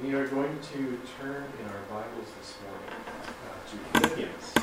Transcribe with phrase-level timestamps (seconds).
[0.00, 4.54] We are going to turn in our Bibles this morning uh, to Philippians.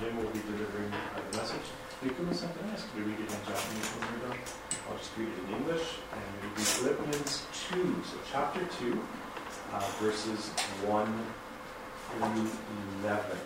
[0.00, 1.68] Jim will be delivering uh, the message.
[2.02, 2.86] They could have something else.
[2.88, 4.38] Can we read it in Japanese when we're done?
[4.88, 6.00] I'll just read it in English.
[6.10, 8.98] And we read Philippians 2, so chapter 2,
[9.72, 10.48] uh, verses
[10.88, 11.26] 1
[12.10, 12.50] through
[13.04, 13.38] 11.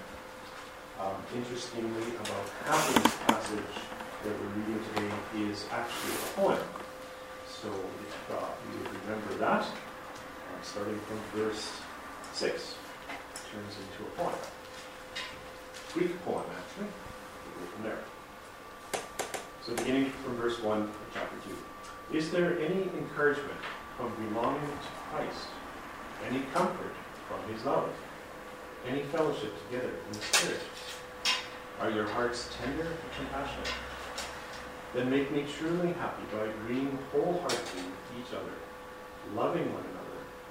[1.00, 3.74] Um, interestingly, about half of this passage
[4.22, 6.64] that we're reading today is actually a poem.
[7.50, 7.68] So
[8.30, 9.66] uh, if you remember that,
[10.48, 11.72] uh, starting from verse
[12.32, 12.74] 6,
[13.50, 14.34] turns into a poem.
[15.94, 16.88] Greek poem, actually.
[17.44, 17.98] We'll go from there.
[19.64, 21.36] So beginning from verse 1 of chapter
[22.10, 22.16] 2.
[22.16, 23.60] Is there any encouragement
[23.96, 25.48] from belonging to Christ?
[26.26, 26.94] Any comfort
[27.28, 27.90] from his love?
[28.86, 30.60] Any fellowship together in the Spirit?
[31.80, 33.72] Are your hearts tender and compassionate?
[34.94, 38.52] Then make me truly happy by agreeing wholeheartedly with each other,
[39.34, 39.97] loving one another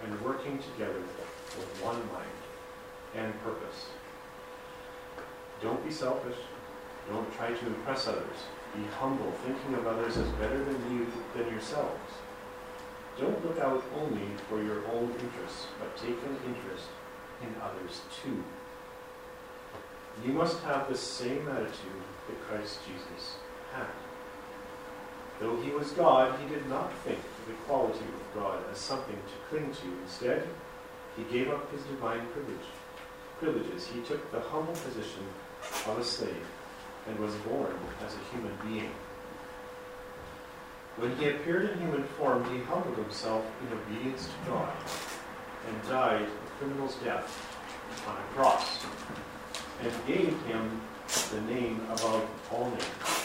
[0.03, 1.01] and working together
[1.57, 2.37] with one mind
[3.15, 3.87] and purpose.
[5.61, 6.37] Don't be selfish.
[7.09, 8.37] Don't try to impress others.
[8.75, 12.11] Be humble, thinking of others as better than you than yourselves.
[13.19, 16.87] Don't look out only for your own interests, but take an interest
[17.41, 18.43] in others too.
[20.25, 23.37] You must have the same attitude that Christ Jesus
[23.73, 23.87] had.
[25.39, 29.49] Though he was God, he did not think of equality with God as something to
[29.49, 30.01] cling to.
[30.03, 30.47] Instead,
[31.15, 32.67] he gave up his divine privilege,
[33.39, 33.87] privileges.
[33.87, 35.23] He took the humble position
[35.87, 36.47] of a slave
[37.07, 37.73] and was born
[38.05, 38.91] as a human being.
[40.97, 44.73] When he appeared in human form, he humbled himself in obedience to God
[45.67, 47.29] and died a criminal's death
[48.07, 48.83] on a cross
[49.83, 50.81] and gave him
[51.31, 53.16] the name above all names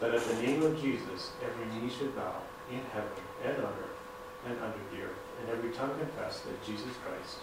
[0.00, 3.96] That at the name of Jesus, every knee should bow in heaven and on earth
[4.44, 7.40] and under the earth, and every tongue confess that Jesus Christ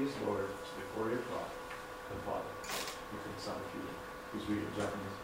[0.00, 1.48] is Lord to the glory of God,
[2.08, 2.54] the Father,
[3.12, 3.60] and to the Son,
[4.32, 5.18] who's reading Japanese.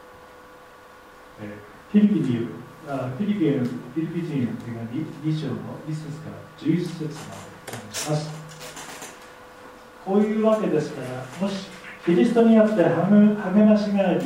[1.40, 2.48] えーフィリピンによる
[2.86, 5.54] あフィリピンへのフィリピン人への手紙2章の
[5.88, 7.14] 1節から11節まで
[7.68, 8.30] お願いします
[10.04, 11.66] こういうわけですからもし
[12.04, 14.20] キリストにあって励励ましがあり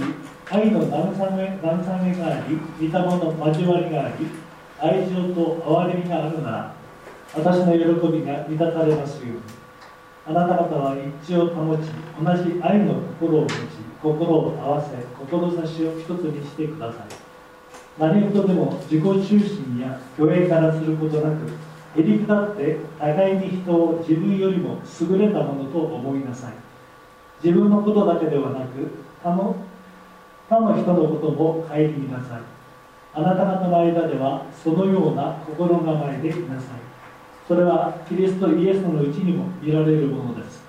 [0.49, 4.27] 愛の慰め慰めがあり御霊の交わりがあり
[4.79, 6.73] 愛情と憐れみがあるなら
[7.35, 9.41] 私の喜びが満たされますように。
[10.25, 11.87] あなた方は一致を保ち
[12.21, 13.53] 同じ愛の心を持ち
[14.01, 17.01] 心を合わせ志を一つにしてください。
[17.97, 21.47] 何事でも自己中心や虚栄からすることなく
[21.97, 26.53] へり下って互いに人を自分よりも優れたものと思いなさい。
[27.43, 28.91] 自分のことだけではなく
[29.23, 29.55] 他の
[30.49, 32.41] 他の人のことも顧みなさい。
[33.13, 36.79] あなた方の間ではそのような心構えでいなさい。
[37.47, 40.63] それはキリストイエスのうちにも見られるものです。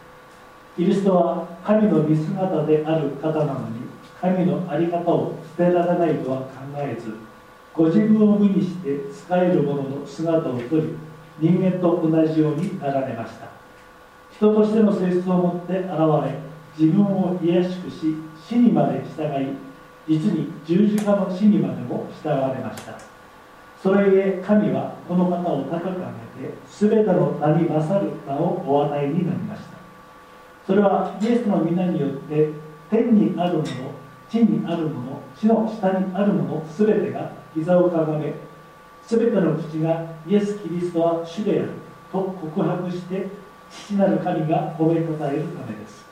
[0.77, 3.89] キリストは神の見姿である方なのに
[4.21, 7.15] 神の在り方を捨てられないとは考えず
[7.75, 10.97] ご自分を無にして使える者の姿をとり
[11.39, 13.47] 人間と同じようになられました。
[14.33, 16.39] 人としての性質を持って現れ
[16.79, 18.17] 自分を卑しくし
[18.49, 19.68] 死にまで従い
[20.09, 22.95] 実に十字架の死にまでも従われました。
[23.83, 25.91] それゆえ神はこの方を高く上
[26.41, 29.79] げて全ての名に勝る名をお与えになりました。
[30.67, 32.51] それはイエスの皆によって
[32.91, 33.65] 天にあるもの
[34.31, 38.35] 地にあるもの地の下にあるもの全てが膝をかがめ
[39.07, 41.71] 全ての口がイエス・キリストは主である
[42.11, 43.29] と告白して
[43.71, 46.08] 父なる神が褒めたたえるためです。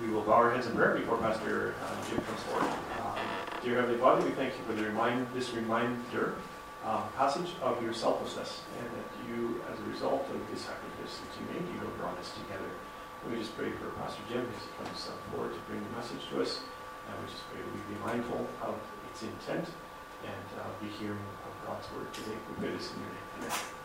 [0.00, 2.64] We will bow our heads in prayer before Pastor uh, Jim comes forward.
[3.04, 3.12] Um,
[3.62, 6.36] dear Heavenly Father, we thank you for the remind, this reminder
[6.82, 11.30] um, passage of your selflessness and that you, as a result of the sacrifice that
[11.36, 12.72] you made, you have brought us together.
[13.28, 16.24] We just pray for Pastor Jim as he comes uh, forward to bring the message
[16.30, 16.64] to us.
[17.06, 18.74] And we just pray we be mindful of
[19.12, 19.68] its intent
[20.24, 22.38] and uh, be hearing of God's word today.
[22.48, 23.44] We pray this in your name.
[23.44, 23.82] Amen.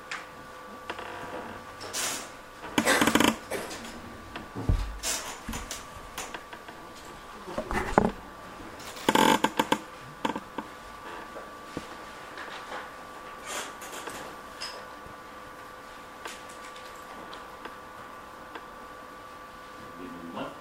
[20.38, 20.52] everyone.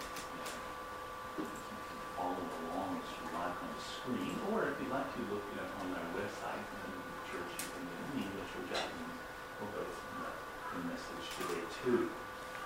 [2.17, 5.59] Follow along as you like on the screen, or if you'd like to look it
[5.61, 9.21] up on our website, and the church, you can in English or Japanese,
[9.61, 12.09] or both in the, the message today too.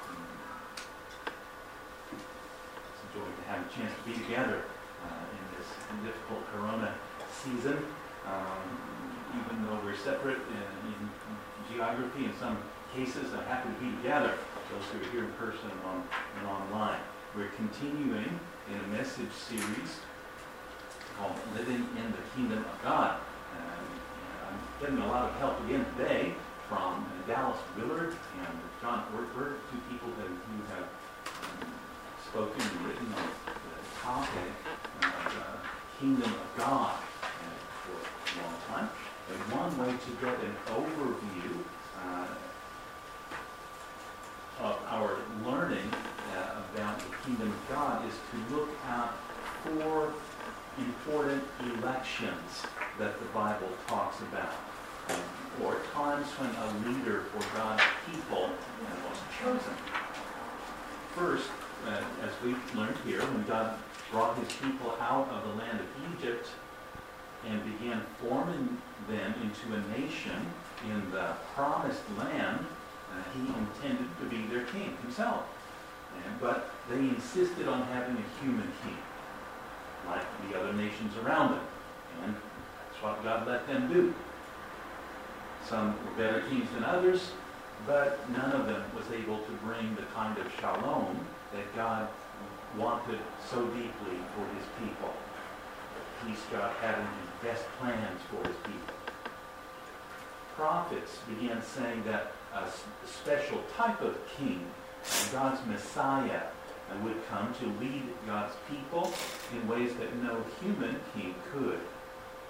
[0.07, 0.23] Um,
[2.15, 4.63] It's enjoying to have a chance to be together
[5.03, 5.69] uh, in this
[6.07, 6.95] difficult Corona
[7.33, 7.79] season.
[8.29, 8.69] Um,
[9.35, 11.11] even though we're separate in, in
[11.73, 12.59] geography, in some
[12.95, 14.35] cases, I happen to be together
[14.71, 16.03] those who are here in person and, on,
[16.39, 17.01] and online.
[17.35, 18.39] We're continuing
[18.71, 20.01] in a message series
[21.19, 23.21] called Living in the Kingdom of God.
[23.57, 23.85] Um,
[24.23, 26.35] and I'm getting a lot of help again today
[26.69, 31.71] from uh, Dallas Willard and John Ortberg, two people that, who have um,
[32.29, 34.51] spoken and written on the topic
[34.99, 35.63] of uh,
[36.01, 37.29] Kingdom of God uh,
[37.87, 38.89] for a long time.
[39.31, 41.63] And one way to get an overview
[42.03, 42.35] uh,
[44.65, 45.89] of our learning
[46.35, 49.15] uh, about the kingdom of God is to look at
[49.63, 50.13] four
[50.77, 51.45] important
[51.79, 52.67] elections
[52.99, 54.51] that the Bible talks about,
[55.63, 59.75] or times when a leader for God's people was chosen.
[61.15, 61.51] First,
[61.87, 63.79] uh, as we learned here, when God
[64.11, 66.49] brought his people out of the land of Egypt
[67.49, 70.47] and began forming them into a nation
[70.89, 72.67] in the promised land,
[73.11, 75.45] uh, he intended to be their king himself.
[76.41, 78.97] But they insisted on having a human king,
[80.07, 81.65] like the other nations around them.
[82.25, 84.15] And that's what God let them do.
[85.71, 87.31] Some were better kings than others,
[87.87, 92.09] but none of them was able to bring the kind of shalom that God
[92.77, 95.15] wanted so deeply for his people.
[96.27, 98.95] Peace God had in his best plans for his people.
[100.57, 102.65] Prophets began saying that a
[103.07, 104.67] special type of king,
[105.31, 106.43] God's Messiah,
[107.05, 109.13] would come to lead God's people
[109.55, 111.79] in ways that no human king could.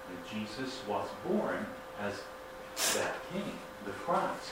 [0.09, 1.67] And Jesus was born
[1.99, 2.21] as
[2.95, 3.51] that king,
[3.85, 4.51] the Christ.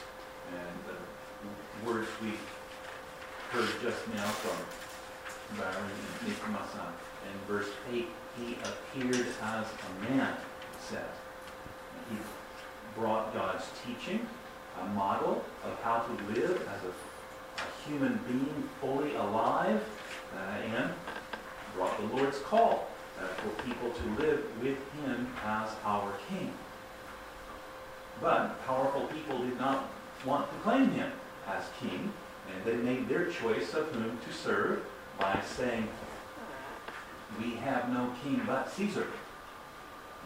[0.51, 2.33] And the words we
[3.51, 6.85] heard just now from Byron and Nikomasa
[7.25, 10.33] in verse 8, he appeared as a man,
[10.89, 11.01] says.
[12.09, 12.17] He
[12.95, 14.25] brought God's teaching,
[14.81, 16.93] a model of how to live as a,
[17.61, 19.81] a human being fully alive,
[20.35, 20.93] uh, and
[21.75, 22.87] brought the Lord's call
[23.19, 26.53] uh, for people to live with him as our king.
[28.21, 29.89] But powerful people did not
[30.25, 31.11] want to claim him
[31.47, 32.11] as king,
[32.51, 34.83] and they made their choice of whom to serve
[35.17, 35.87] by saying,
[37.39, 39.07] We have no king but Caesar.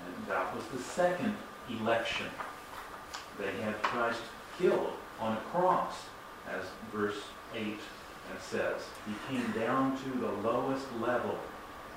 [0.06, 1.36] And that was the second
[1.70, 2.28] election.
[3.40, 4.22] They had Christ
[4.60, 5.94] killed on a cross,
[6.50, 7.22] as verse
[7.56, 7.78] 8
[8.42, 8.82] says.
[9.06, 11.38] He came down to the lowest level.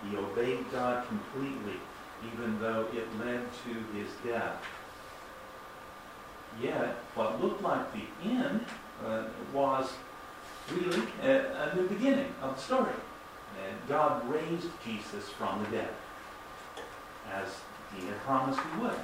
[0.08, 1.80] He obeyed God completely,
[2.32, 4.62] even though it led to his death.
[6.60, 8.64] Yet, what looked like the end
[9.04, 9.92] uh, was
[10.72, 12.92] really a, a, new beginning of the story.
[13.66, 15.88] And God raised Jesus from the dead,
[17.32, 17.48] as
[17.94, 18.98] he had promised he would.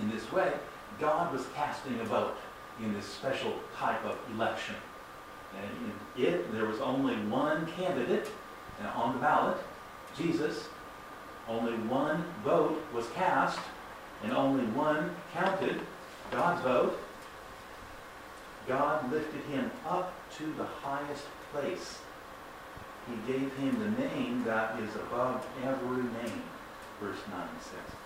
[0.00, 0.52] In this way,
[1.00, 2.36] God was casting a vote
[2.80, 4.76] in this special type of election.
[5.56, 8.30] And in it, there was only one candidate
[8.94, 9.58] on the ballot,
[10.16, 10.68] Jesus.
[11.48, 13.58] Only one vote was cast,
[14.22, 15.80] and only one counted,
[16.30, 16.98] God's vote.
[18.68, 21.98] God lifted him up to the highest place.
[23.08, 26.42] He gave him the name that is above every name,
[27.00, 27.96] verse 9 says.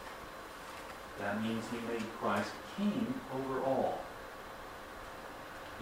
[1.18, 4.00] That means he made Christ king over all.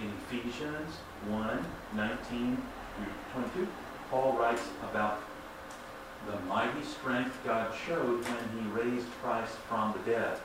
[0.00, 0.96] In Ephesians
[1.28, 2.18] 1, 19
[2.96, 3.68] through 22,
[4.10, 5.20] Paul writes about
[6.26, 10.38] the mighty strength God showed when he raised Christ from the dead.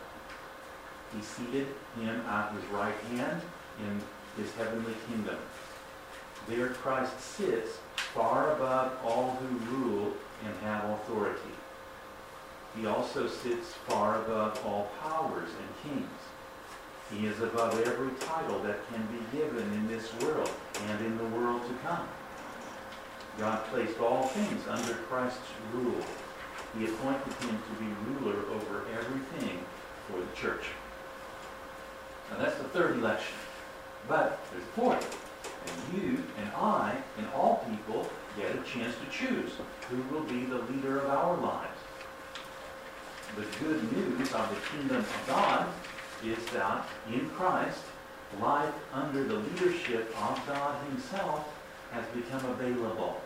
[1.15, 1.67] He seated
[1.99, 3.41] him at his right hand
[3.79, 4.01] in
[4.41, 5.37] his heavenly kingdom.
[6.47, 10.13] There Christ sits far above all who rule
[10.45, 11.39] and have authority.
[12.75, 16.09] He also sits far above all powers and kings.
[17.11, 20.51] He is above every title that can be given in this world
[20.87, 22.07] and in the world to come.
[23.39, 25.39] God placed all things under Christ's
[25.73, 26.03] rule.
[26.77, 29.59] He appointed him to be ruler over everything
[30.07, 30.65] for the church.
[32.29, 33.37] Now that's the third election.
[34.09, 35.25] But there's a fourth.
[35.65, 39.51] And you and I and all people get a chance to choose
[39.89, 41.79] who will be the leader of our lives.
[43.37, 45.67] The good news of the kingdom of God
[46.25, 47.83] is that in Christ,
[48.41, 51.47] life under the leadership of God himself
[51.91, 53.21] has become available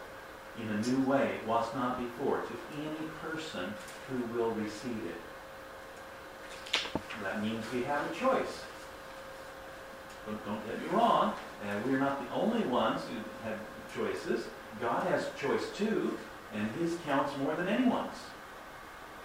[0.59, 3.73] in a new way was not before to any person
[4.09, 5.15] who will receive it.
[7.23, 8.63] That means we have a choice.
[10.25, 13.59] But don't get me wrong, uh, we're not the only ones who have
[13.95, 14.47] choices.
[14.79, 16.17] God has choice too,
[16.53, 18.17] and his counts more than anyone's.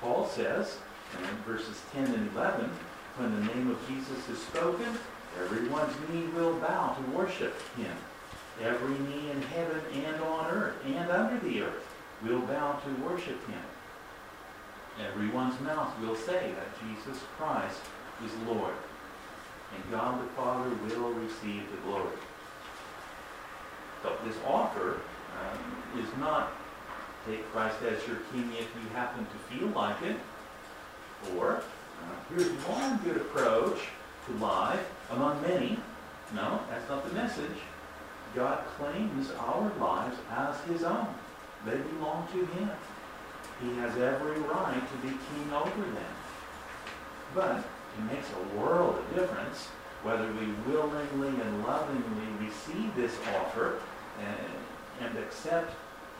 [0.00, 0.78] Paul says
[1.18, 2.70] in verses 10 and 11,
[3.16, 4.98] when the name of Jesus is spoken,
[5.42, 7.94] everyone's knee will bow to worship him.
[8.62, 11.87] Every knee in heaven and on earth and under the earth
[12.23, 13.62] will bow to worship him.
[15.07, 17.81] Everyone's mouth will say that Jesus Christ
[18.25, 18.75] is Lord.
[19.75, 22.16] And God the Father will receive the glory.
[24.03, 25.01] So this offer
[25.38, 26.53] um, is not
[27.27, 30.16] take Christ as your king if you happen to feel like it,
[31.37, 33.79] or uh, here's one good approach
[34.27, 35.79] to life among many.
[36.35, 37.59] No, that's not the message.
[38.38, 41.09] God claims our lives as his own.
[41.66, 42.70] They belong to him.
[43.61, 46.14] He has every right to be king over them.
[47.35, 49.66] But it makes a world of difference
[50.05, 53.81] whether we willingly and lovingly receive this offer
[55.01, 55.74] and accept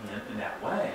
[0.09, 0.94] him in that way,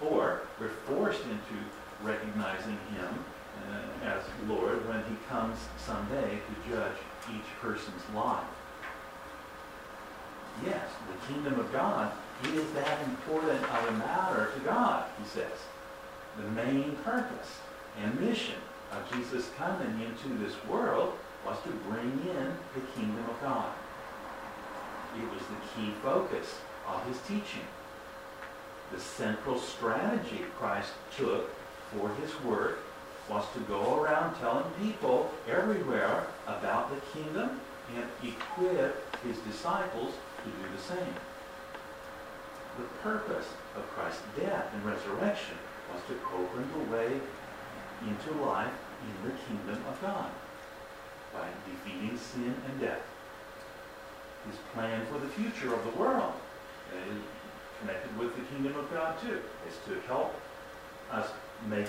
[0.00, 1.64] or we're forced into
[2.00, 3.24] recognizing him
[3.72, 6.96] uh, as Lord when he comes someday to judge
[7.28, 8.44] each person's life.
[10.62, 12.12] Yes, the kingdom of God
[12.44, 15.58] is that important of a matter to God, he says.
[16.36, 17.58] The main purpose
[18.02, 18.56] and mission
[18.92, 21.14] of Jesus coming into this world
[21.46, 23.72] was to bring in the kingdom of God.
[25.16, 27.66] It was the key focus of his teaching.
[28.92, 31.50] The central strategy Christ took
[31.92, 32.78] for his work
[33.28, 37.60] was to go around telling people everywhere about the kingdom
[37.94, 41.14] and equip his disciples to do the same.
[42.78, 45.56] The purpose of Christ's death and resurrection
[45.92, 47.20] was to open the way
[48.02, 50.30] into life in the kingdom of God
[51.32, 53.02] by defeating sin and death.
[54.46, 56.34] His plan for the future of the world
[57.08, 57.18] is
[57.80, 60.34] connected with the kingdom of God too, is to help
[61.10, 61.28] us
[61.68, 61.88] make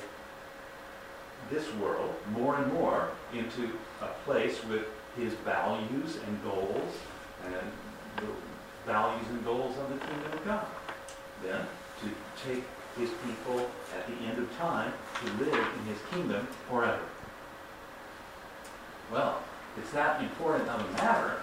[1.51, 4.85] this world more and more into a place with
[5.17, 6.95] his values and goals
[7.45, 7.71] and
[8.86, 10.67] values and goals of the kingdom of God.
[11.43, 11.65] Then
[12.01, 12.10] to
[12.47, 12.63] take
[12.97, 17.04] his people at the end of time to live in his kingdom forever.
[19.12, 19.41] Well,
[19.78, 21.38] it's that important of a matter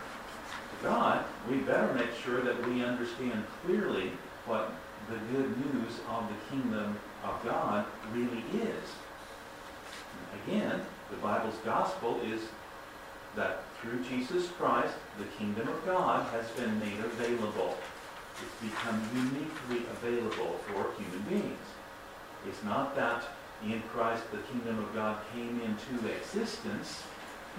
[0.71, 4.13] to God, we better make sure that we understand clearly
[4.47, 4.73] what
[5.09, 8.89] the good news of the kingdom of God really is.
[10.47, 10.81] Again,
[11.11, 12.41] the Bible's gospel is
[13.37, 17.77] that through Jesus Christ, the kingdom of God has been made available.
[18.41, 21.67] It's become uniquely available for human beings.
[22.47, 23.25] It's not that
[23.65, 27.03] in Christ the kingdom of God came into existence.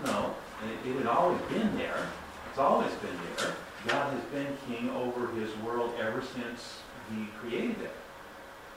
[0.06, 0.34] No,
[0.64, 2.08] it, it had always been there.
[2.50, 3.54] It's always been there.
[3.88, 6.80] God has been king over his world ever since
[7.14, 7.96] he created it.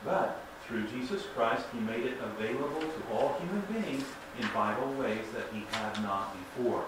[0.05, 4.05] But through Jesus Christ, he made it available to all human beings
[4.41, 6.85] in vital ways that he had not before.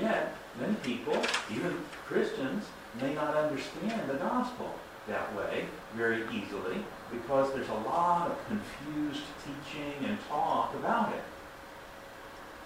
[0.00, 1.16] Yet, many people,
[1.50, 2.64] even Christians,
[3.00, 4.74] may not understand the gospel
[5.08, 11.22] that way very easily because there's a lot of confused teaching and talk about it.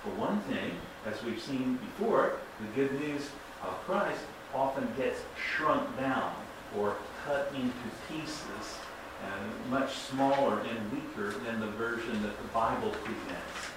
[0.03, 0.73] For one thing,
[1.07, 3.29] as we've seen before, the good news
[3.63, 4.21] of Christ
[4.55, 6.33] often gets shrunk down
[6.77, 7.73] or cut into
[8.09, 8.79] pieces
[9.23, 13.71] and much smaller and weaker than the version that the Bible presents.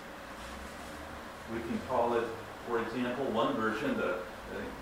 [1.54, 2.24] We can call it,
[2.68, 4.18] for example, one version, the,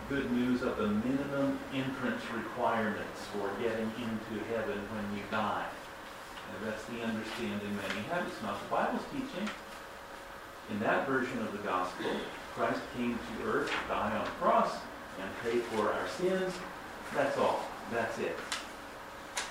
[0.10, 5.66] good news of the minimum entrance requirements for getting into heaven when you die.
[6.52, 8.28] And that's the understanding many have.
[8.28, 9.50] It's not the Bible's teaching.
[10.70, 12.12] In that version of the gospel,
[12.54, 14.76] Christ came to earth to die on the cross
[15.22, 16.54] and pay for our sins.
[17.16, 17.64] That's all.
[17.92, 18.38] That's it.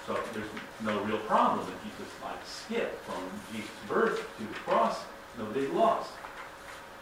[0.07, 0.49] So there's
[0.83, 4.99] no real problem if you just like skip from Jesus' birth to the cross,
[5.39, 6.09] no big loss.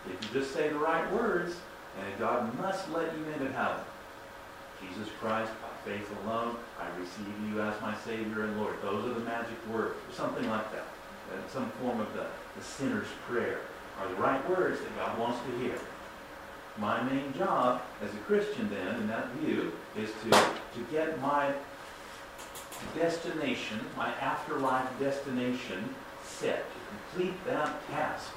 [0.06, 1.56] If you just say the right words,
[1.98, 3.82] and God must let you into heaven.
[4.80, 8.76] Jesus Christ, by faith alone, I receive you as my Savior and Lord.
[8.82, 10.86] Those are the magic words, or something like that.
[11.30, 13.60] Uh, some form of the, the sinner's prayer
[14.00, 15.78] are the right words that God wants to hear.
[16.78, 21.52] My main job as a Christian then, in that view, is to, to get my
[22.94, 28.30] destination, my afterlife destination set, to complete that task,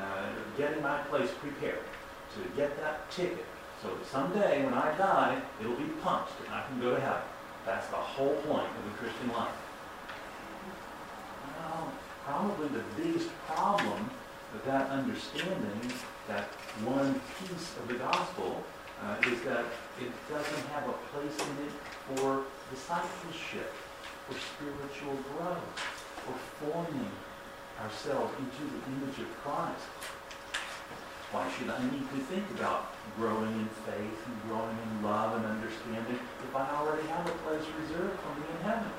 [0.00, 1.84] uh, getting my place prepared,
[2.34, 3.44] to get that ticket,
[3.82, 7.22] so that someday when I die, it'll be punched and I can go to heaven.
[7.64, 9.54] That's the whole point of the Christian life.
[11.58, 11.92] Well,
[12.24, 14.10] probably the biggest problem
[14.52, 15.92] with that understanding,
[16.28, 16.44] that
[16.84, 18.62] one piece of the gospel,
[19.02, 19.64] uh, is that
[20.00, 21.72] it doesn't have a place in it
[22.16, 23.72] for discipleship
[24.26, 25.78] for spiritual growth,
[26.24, 26.34] for
[26.66, 27.10] forming
[27.82, 29.88] ourselves into the image of Christ.
[31.32, 35.44] Why should I need to think about growing in faith and growing in love and
[35.44, 38.92] understanding if I already have a place reserved for me in heaven?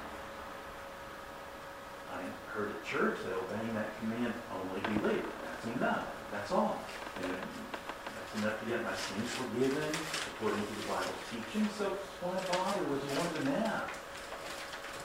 [2.14, 5.26] I heard at church that obeying that command only believe.
[5.26, 6.06] That's enough.
[6.32, 6.78] That's all.
[7.24, 9.92] And that's enough to get my sins forgiven
[10.36, 11.68] according to the Bible's teaching.
[11.78, 13.90] So why bother with more than that?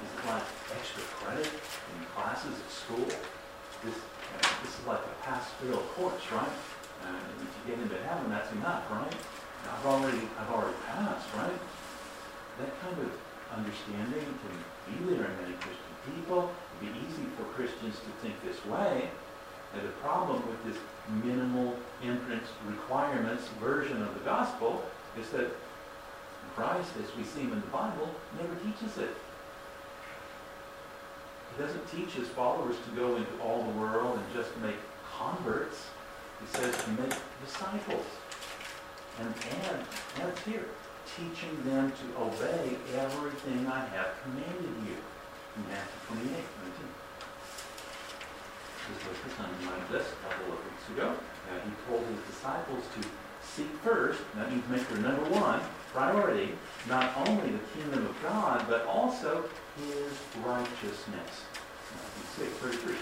[0.03, 0.43] Is it like
[0.75, 3.07] extra credit in classes at school?
[3.85, 6.57] This, uh, this is like a pass-fail course, right?
[7.03, 9.15] Uh, if you get into heaven, that's enough, right?
[9.67, 11.59] I've already, I've already passed, right?
[12.59, 13.11] That kind of
[13.59, 14.55] understanding can
[14.87, 16.51] be there in many Christian people.
[16.81, 19.11] It'd be easy for Christians to think this way.
[19.75, 20.81] And the problem with this
[21.25, 24.85] minimal entrance requirements version of the gospel
[25.19, 25.51] is that
[26.55, 29.11] Christ, as we see him in the Bible, never teaches it.
[31.53, 34.77] He doesn't teach his followers to go into all the world and just make
[35.19, 35.87] converts.
[36.41, 37.13] He says to make
[37.45, 38.07] disciples.
[39.21, 39.29] And
[39.69, 39.85] add,
[40.25, 40.67] add here,
[41.17, 44.97] teaching them to obey everything I have commanded you.
[45.57, 47.03] In Matthew 28, 19.
[48.89, 51.13] This was the Sunday like this a couple of weeks ago.
[51.13, 53.09] Uh, he told his disciples to
[53.45, 55.61] seek first, that means make their number one
[55.93, 56.53] priority,
[56.89, 59.45] not only the kingdom of God, but also
[59.79, 60.13] his
[60.45, 61.33] righteousness.
[61.95, 62.95] Matthew 6, 33.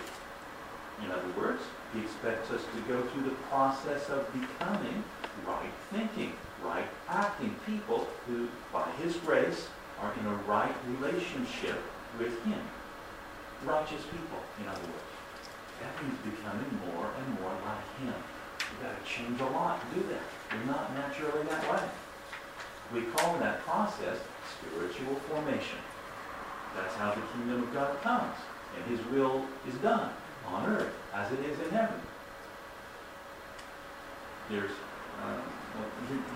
[1.05, 1.63] In other words,
[1.95, 5.03] he expects us to go through the process of becoming
[5.47, 6.33] right thinking,
[6.65, 9.69] right acting people who, by his grace,
[10.01, 11.81] are in a right relationship
[12.19, 12.61] with him.
[13.65, 15.11] Righteous people, in other words.
[15.81, 18.15] That means becoming more and more like him.
[18.61, 20.23] You've got to change a lot to do that.
[20.55, 21.89] You're not naturally that way.
[22.93, 24.19] We call that process
[24.59, 25.79] spiritual formation.
[26.77, 28.37] That's how the kingdom of God comes.
[28.77, 30.11] And his will is done
[30.47, 32.01] on earth as it is in heaven.
[34.49, 34.71] There's,
[35.23, 35.41] uh,
[35.77, 35.89] well,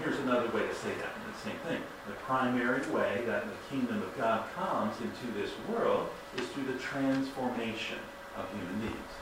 [0.02, 1.82] here's another way to say that, the same thing.
[2.06, 6.78] The primary way that the kingdom of God comes into this world is through the
[6.78, 7.98] transformation
[8.36, 9.14] of human beings.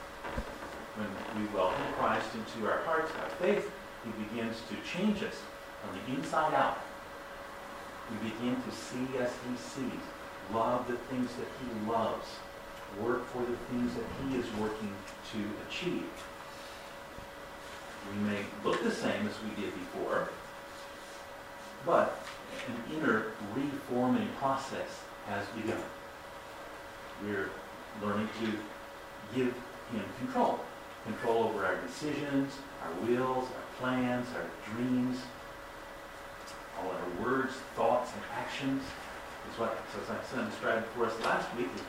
[0.97, 1.09] When
[1.41, 3.71] we welcome Christ into our hearts by faith,
[4.05, 5.41] he begins to change us
[5.81, 6.79] from the inside out.
[8.11, 10.05] We begin to see as he sees,
[10.53, 12.27] love the things that he loves,
[13.01, 14.93] work for the things that he is working
[15.33, 16.09] to achieve.
[18.11, 20.29] We may look the same as we did before,
[21.87, 22.25] but
[22.69, 25.81] an inner reforming process has begun.
[27.25, 27.51] We're
[28.03, 28.47] learning to
[29.35, 29.55] give
[29.93, 30.61] him control.
[31.05, 32.53] Control over our decisions,
[32.83, 35.19] our wills, our plans, our dreams,
[36.79, 38.83] all our words, thoughts, and actions.
[39.51, 41.83] Is what, as I son described for us last week, is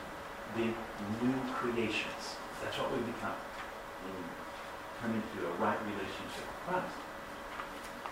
[0.56, 0.74] being
[1.22, 2.36] new creations.
[2.62, 3.36] That's what we become.
[4.04, 4.24] When we
[5.00, 6.94] come into a right relationship with Christ.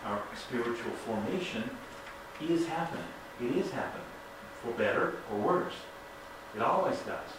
[0.05, 1.71] Our spiritual formation
[2.41, 3.07] is happening.
[3.41, 4.07] It is happening.
[4.63, 5.75] For better or worse.
[6.55, 7.31] It always does.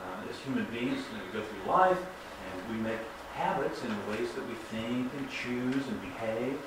[0.00, 3.00] Uh, as human beings, you know, we go through life and we make
[3.34, 6.58] habits in the ways that we think and choose and behave.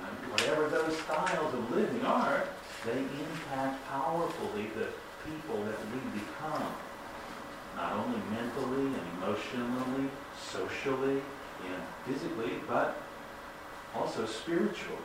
[0.00, 2.44] Uh, whatever those styles of living are,
[2.84, 4.88] they impact powerfully the
[5.24, 6.74] people that we become.
[7.76, 11.22] Not only mentally and emotionally, socially,
[11.66, 13.00] and physically, but
[13.94, 14.98] also spiritually.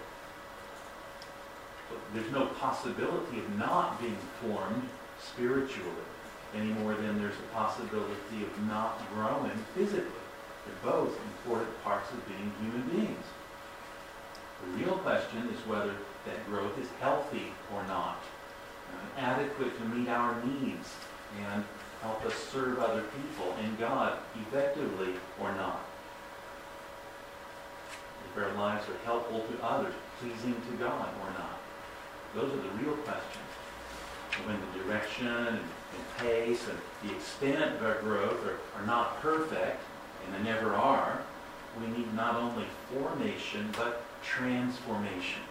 [2.13, 4.87] There's no possibility of not being formed
[5.19, 6.05] spiritually
[6.55, 10.05] any more than there's a possibility of not growing physically.
[10.65, 13.25] They're both important parts of being human beings.
[14.63, 15.93] The real question is whether
[16.25, 18.21] that growth is healthy or not,
[18.93, 20.93] uh, adequate to meet our needs
[21.45, 21.63] and
[22.01, 25.81] help us serve other people and God effectively or not.
[28.31, 31.59] If our lives are helpful to others, pleasing to God or not.
[32.35, 33.45] Those are the real questions.
[34.45, 35.59] When the direction and,
[36.17, 36.77] pace and
[37.09, 39.81] the extent of our growth are, are not perfect,
[40.25, 41.21] and they never are,
[41.79, 45.41] we need not only formation, but transformation.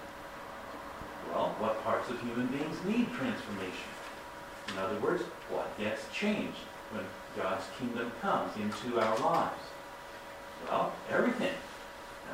[1.32, 3.90] Well, what parts of human beings need transformation?
[4.68, 6.58] In other words, what gets changed
[6.90, 7.04] when
[7.36, 9.62] God's kingdom comes into our lives?
[10.66, 11.54] Well, everything.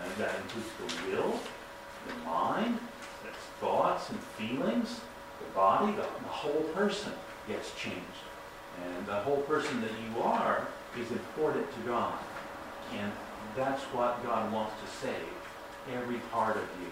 [0.03, 1.39] And that includes the will,
[2.09, 2.79] the mind,
[3.23, 3.31] the
[3.61, 5.01] thoughts and feelings,
[5.39, 7.13] the body, the, the whole person
[7.49, 7.99] gets changed.
[8.85, 10.67] And the whole person that you are
[10.99, 12.19] is important to God.
[12.99, 13.13] And
[13.57, 16.91] that's what God wants to save, every part of you.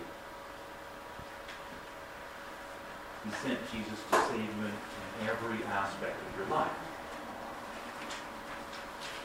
[3.24, 4.74] He sent Jesus to save you in,
[5.22, 6.74] every aspect of your life.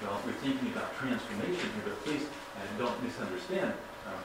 [0.03, 3.73] Well, we're thinking about transformation here, but please uh, don't misunderstand.
[4.05, 4.21] Uh,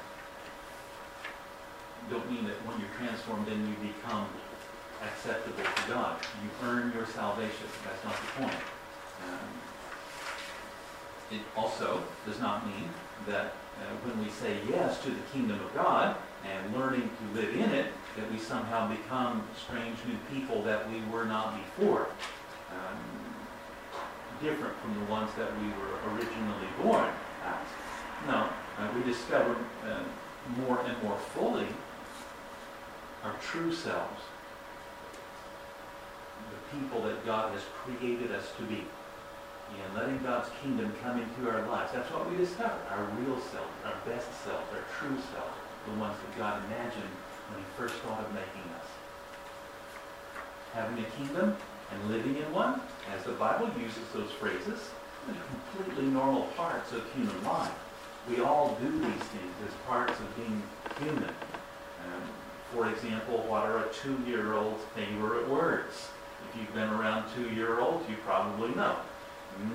[2.10, 4.28] don't mean that when you're transformed, then you become
[5.00, 6.20] acceptable to God.
[6.44, 7.64] You earn your salvation.
[7.88, 8.60] That's not the point.
[9.24, 9.48] Um,
[11.30, 12.90] it also does not mean
[13.26, 17.54] that uh, when we say yes to the kingdom of God and learning to live
[17.54, 22.08] in it, that we somehow become strange new people that we were not before.
[22.70, 22.98] Um,
[24.42, 27.08] different from the ones that we were originally born
[27.44, 27.66] as.
[28.26, 30.02] No, uh, we discover uh,
[30.66, 31.68] more and more fully
[33.22, 34.22] our true selves,
[36.50, 38.84] the people that God has created us to be
[39.72, 41.92] and letting God's kingdom come into our lives.
[41.94, 45.48] That's what we discover, our real self, our best self, our true self,
[45.86, 47.12] the ones that God imagined
[47.50, 48.86] when he first thought of making us.
[50.74, 51.56] having a kingdom
[51.92, 52.80] and living in one,
[53.14, 54.90] as the Bible uses those phrases,
[55.28, 55.34] are
[55.74, 57.72] completely normal parts of human life.
[58.28, 60.62] We all do these things as parts of being
[61.00, 61.24] human.
[61.24, 62.22] Um,
[62.72, 66.08] for example, what are a two-year-old's favorite words?
[66.48, 68.96] If you've been around two-year-olds, you probably know.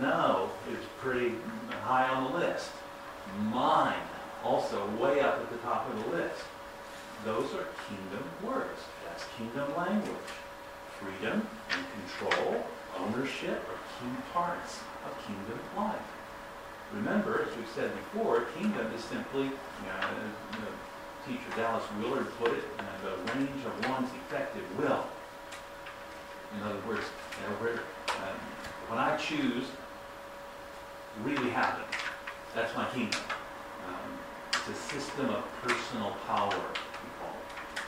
[0.02, 1.36] No is pretty
[1.84, 2.72] high on the list.
[3.52, 3.94] Mine,
[4.48, 6.40] also way up at the top of the list.
[7.26, 8.80] Those are kingdom words.
[9.06, 10.32] That's kingdom language.
[11.02, 12.64] Freedom and control,
[12.98, 16.08] ownership are key parts of kingdom life.
[16.94, 19.50] Remember, as we've said before, kingdom is simply, you
[19.86, 20.08] know,
[20.54, 20.74] you know,
[21.28, 25.04] teacher Dallas Willard put it, uh, the range of one's effective will.
[26.56, 27.04] In other words,
[27.36, 28.38] you know, um,
[28.88, 29.66] when I choose
[31.24, 31.94] really happens.
[32.56, 33.20] That's my kingdom.
[34.70, 37.82] It's a system of personal power, we call it.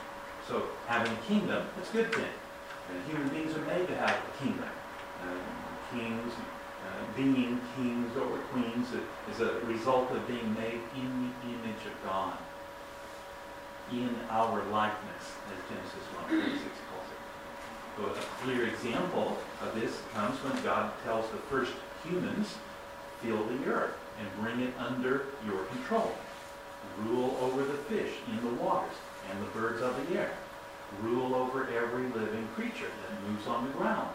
[0.48, 2.32] So having a kingdom, it's a good thing.
[2.88, 4.68] And human beings are made to have a kingdom.
[5.92, 8.88] Kings, uh, being kings or queens
[9.30, 12.38] is a result of being made in the image of God.
[13.92, 17.18] In our likeness, as Genesis 1 26 calls it.
[17.96, 21.72] So a clear example of this comes when God tells the first
[22.04, 22.54] humans,
[23.20, 26.14] fill the earth and bring it under your control.
[26.98, 28.94] Rule over the fish in the waters
[29.30, 30.32] and the birds of the air.
[31.02, 34.08] Rule over every living creature that moves on the ground.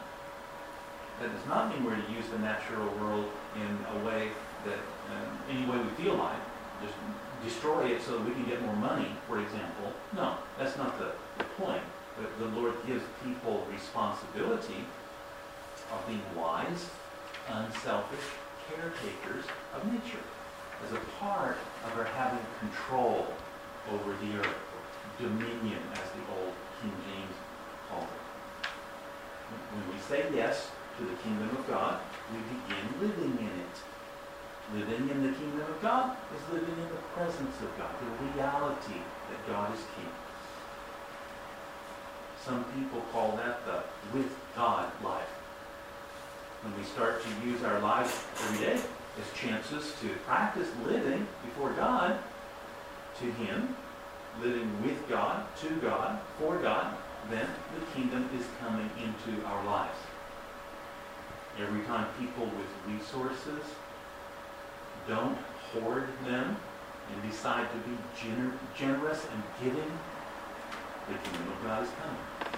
[1.20, 4.30] That does not mean we're to use the natural world in a way
[4.66, 6.40] that, um, any way we feel like,
[6.84, 6.96] just
[7.44, 9.94] destroy it so we can get more money, for example.
[10.14, 11.84] No, that's not the, the point.
[12.18, 14.86] But the Lord gives people responsibility
[15.92, 16.90] of being wise,
[17.48, 18.26] unselfish
[18.70, 20.24] caretakers of nature
[20.84, 23.28] as a part of our having control
[23.92, 24.60] over the earth,
[25.20, 27.36] dominion, as the old King James
[27.90, 28.68] called it.
[29.72, 32.00] When we say yes to the kingdom of God,
[32.32, 33.76] we begin living in it.
[34.74, 39.00] Living in the kingdom of God is living in the presence of God, the reality
[39.30, 40.10] that God is king.
[42.44, 45.34] Some people call that the with God life.
[46.64, 48.82] When we start to use our lives every day
[49.20, 52.20] as chances to practice living before God,
[53.20, 53.76] to Him,
[54.42, 56.96] living with God, to God, for God,
[57.30, 57.48] then
[57.80, 59.98] the kingdom is coming into our lives.
[61.60, 63.64] Every time people with resources
[65.08, 65.38] don't
[65.72, 66.58] hoard them
[67.12, 69.92] and decide to be gener- generous and giving,
[71.08, 72.52] the kingdom of God is coming.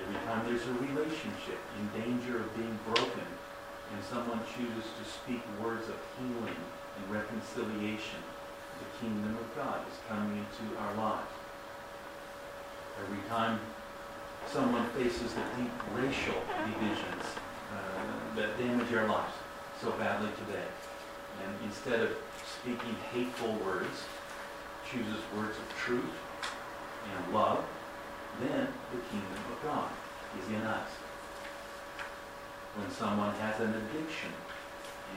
[0.00, 3.26] Every time there's a relationship in danger of being broken
[3.94, 6.56] and someone chooses to speak words of healing
[6.96, 8.20] and reconciliation,
[8.78, 11.32] the kingdom of God is coming into our lives.
[13.00, 13.60] Every time
[14.46, 17.24] someone faces the deep racial divisions
[17.72, 19.34] uh, that damage our lives
[19.80, 20.68] so badly today,
[21.44, 24.04] and instead of speaking hateful words,
[24.90, 26.16] chooses words of truth
[27.12, 27.64] and love,
[28.40, 29.90] then the kingdom of God
[30.40, 30.88] is in us.
[32.78, 34.30] When someone has an addiction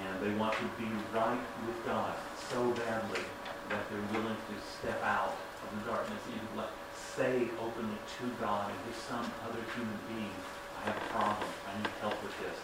[0.02, 2.18] and they want to be right with God
[2.50, 3.22] so badly
[3.70, 6.66] that they're willing to step out of the darkness and
[6.98, 10.34] say openly to God and to some other human being,
[10.82, 11.50] I have a problem.
[11.70, 12.58] I need help with this.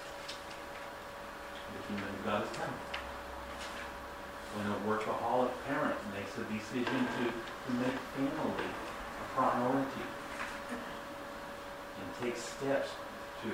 [1.77, 2.87] The kingdom of God is coming.
[4.57, 10.07] When a workaholic parent makes a decision to, to make family a priority,
[12.01, 12.89] and takes steps
[13.43, 13.51] to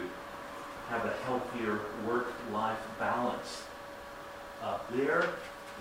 [0.89, 3.63] have a healthier work-life balance.
[4.61, 5.29] Up there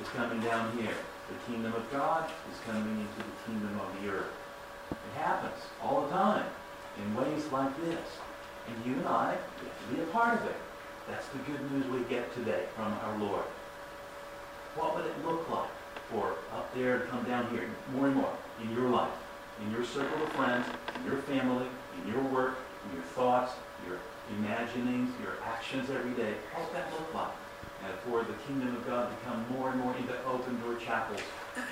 [0.01, 0.95] is coming down here.
[1.29, 4.33] The kingdom of God is coming into the kingdom of the earth.
[4.91, 6.47] It happens all the time
[6.99, 8.09] in ways like this.
[8.69, 10.57] And you and I get to be a part of it.
[11.09, 13.45] That's the good news we get today from our Lord.
[14.77, 15.71] What would it look like
[16.11, 18.33] for up there to come down here more and more
[18.63, 19.13] in your life,
[19.65, 21.67] in your circle of friends, in your family,
[22.03, 23.53] in your work, in your thoughts,
[23.87, 23.99] your
[24.39, 26.35] imaginings, your actions every day.
[26.55, 27.35] What does that look like?
[27.85, 31.27] And for the kingdom of God to come more and more into Open Door Chapel's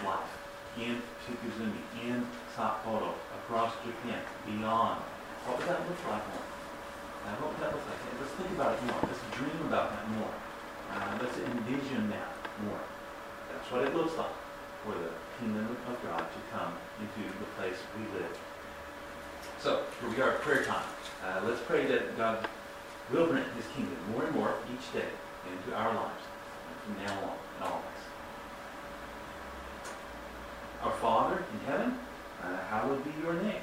[0.05, 0.31] life,
[0.79, 5.01] in Chikuzumi, in Sapporo, across Japan, beyond.
[5.47, 6.47] What would that look like more?
[7.27, 8.01] Uh, what would that look like?
[8.19, 9.01] Let's think about it more.
[9.07, 10.35] Let's dream about that more.
[10.91, 12.35] Uh, let's envision that
[12.67, 12.83] more.
[13.51, 14.35] That's what it looks like
[14.83, 18.35] for the kingdom of God to come into the place we live.
[19.63, 20.87] So, here we are at prayer time.
[21.23, 22.49] Uh, let's pray that God
[23.13, 25.05] will bring his kingdom more and more each day
[25.53, 26.23] into our lives
[26.83, 27.85] from now on and always.
[30.83, 31.99] Our Father in heaven,
[32.43, 33.61] uh, hallowed be your name.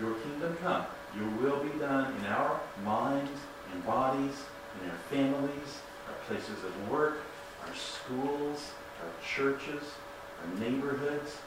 [0.00, 0.84] your kingdom come.
[1.16, 3.38] Your will be done in our minds,
[3.72, 4.34] and bodies,
[4.82, 7.18] in our families, our places of work,
[7.64, 9.92] our schools, our churches,
[10.40, 11.38] our neighborhoods,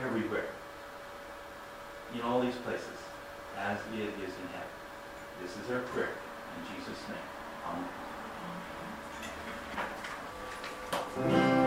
[0.00, 0.46] everywhere.
[2.14, 2.98] In all these places,
[3.58, 4.68] as it is in heaven.
[5.42, 6.10] This is our prayer.
[6.56, 7.18] In Jesus' name.
[11.18, 11.61] Amen.